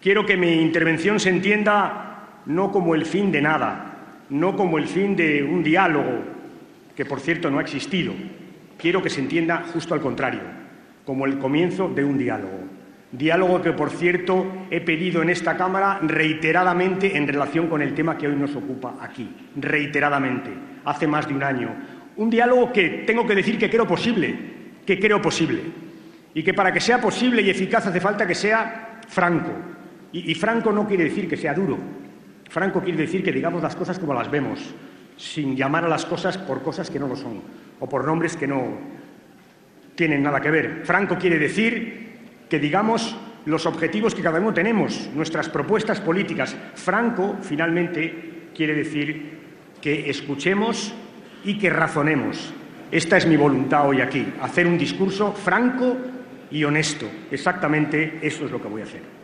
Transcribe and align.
Quiero 0.00 0.24
que 0.24 0.36
mi 0.36 0.62
intervención 0.62 1.20
se 1.20 1.28
entienda 1.28 2.40
no 2.46 2.72
como 2.72 2.94
el 2.94 3.04
fin 3.04 3.30
de 3.30 3.42
nada, 3.42 3.98
no 4.30 4.56
como 4.56 4.78
el 4.78 4.86
fin 4.86 5.14
de 5.14 5.42
un 5.42 5.62
diálogo, 5.62 6.24
que 6.96 7.04
por 7.04 7.20
cierto 7.20 7.50
no 7.50 7.58
ha 7.58 7.62
existido. 7.62 8.14
Quiero 8.78 9.02
que 9.02 9.10
se 9.10 9.20
entienda 9.20 9.64
justo 9.72 9.92
al 9.92 10.00
contrario, 10.00 10.40
como 11.04 11.26
el 11.26 11.38
comienzo 11.38 11.88
de 11.88 12.02
un 12.02 12.16
diálogo. 12.16 12.60
Diálogo 13.12 13.60
que, 13.60 13.72
por 13.72 13.90
cierto, 13.90 14.46
he 14.70 14.80
pedido 14.80 15.20
en 15.20 15.30
esta 15.30 15.56
Cámara 15.56 15.98
reiteradamente 16.00 17.16
en 17.16 17.26
relación 17.26 17.66
con 17.66 17.82
el 17.82 17.92
tema 17.92 18.16
que 18.16 18.28
hoy 18.28 18.36
nos 18.36 18.54
ocupa 18.56 18.94
aquí. 19.02 19.28
Reiteradamente, 19.56 20.50
hace 20.84 21.06
más 21.06 21.28
de 21.28 21.34
un 21.34 21.42
año. 21.42 21.74
Un 22.16 22.30
diálogo 22.30 22.72
que 22.72 23.04
tengo 23.06 23.26
que 23.26 23.34
decir 23.34 23.58
que 23.58 23.68
creo 23.68 23.86
posible, 23.86 24.34
que 24.86 24.98
creo 24.98 25.20
posible. 25.20 25.60
Y 26.32 26.42
que 26.42 26.54
para 26.54 26.72
que 26.72 26.80
sea 26.80 27.00
posible 27.00 27.42
y 27.42 27.50
eficaz 27.50 27.86
hace 27.86 28.00
falta 28.00 28.26
que 28.26 28.34
sea 28.34 29.00
franco. 29.08 29.52
Y, 30.12 30.34
franco 30.34 30.72
no 30.72 30.86
quiere 30.86 31.04
decir 31.04 31.28
que 31.28 31.36
sea 31.36 31.54
duro. 31.54 31.78
Franco 32.48 32.80
quiere 32.80 32.98
decir 32.98 33.22
que 33.22 33.32
digamos 33.32 33.62
las 33.62 33.76
cosas 33.76 33.98
como 33.98 34.12
las 34.12 34.30
vemos, 34.30 34.58
sin 35.16 35.56
llamar 35.56 35.84
a 35.84 35.88
las 35.88 36.04
cosas 36.04 36.36
por 36.36 36.62
cosas 36.62 36.90
que 36.90 36.98
no 36.98 37.06
lo 37.06 37.14
son 37.14 37.40
o 37.78 37.88
por 37.88 38.04
nombres 38.04 38.36
que 38.36 38.48
no 38.48 38.78
tienen 39.94 40.22
nada 40.22 40.40
que 40.40 40.50
ver. 40.50 40.82
Franco 40.84 41.16
quiere 41.16 41.38
decir 41.38 42.08
que 42.48 42.58
digamos 42.58 43.16
los 43.46 43.66
objetivos 43.66 44.14
que 44.14 44.22
cada 44.22 44.40
uno 44.40 44.52
tenemos, 44.52 45.08
nuestras 45.14 45.48
propuestas 45.48 46.00
políticas. 46.00 46.56
Franco, 46.74 47.36
finalmente, 47.40 48.50
quiere 48.54 48.74
decir 48.74 49.38
que 49.80 50.10
escuchemos 50.10 50.92
y 51.44 51.58
que 51.58 51.70
razonemos. 51.70 52.52
Esta 52.90 53.16
es 53.16 53.26
mi 53.26 53.36
voluntad 53.36 53.88
hoy 53.88 54.00
aquí, 54.00 54.26
hacer 54.42 54.66
un 54.66 54.76
discurso 54.76 55.32
franco 55.32 55.96
y 56.50 56.64
honesto. 56.64 57.06
Exactamente 57.30 58.18
eso 58.20 58.44
es 58.44 58.50
lo 58.50 58.60
que 58.60 58.68
voy 58.68 58.80
a 58.80 58.84
hacer. 58.84 59.19